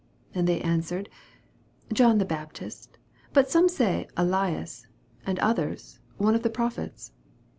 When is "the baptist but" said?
2.17-3.51